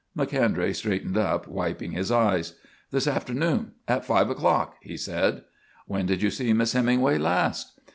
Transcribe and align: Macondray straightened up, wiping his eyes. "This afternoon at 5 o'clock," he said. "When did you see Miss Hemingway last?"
Macondray 0.17 0.73
straightened 0.73 1.15
up, 1.15 1.47
wiping 1.47 1.91
his 1.91 2.11
eyes. 2.11 2.55
"This 2.89 3.05
afternoon 3.05 3.73
at 3.87 4.03
5 4.03 4.31
o'clock," 4.31 4.77
he 4.81 4.97
said. 4.97 5.43
"When 5.85 6.07
did 6.07 6.23
you 6.23 6.31
see 6.31 6.53
Miss 6.53 6.73
Hemingway 6.73 7.19
last?" 7.19 7.79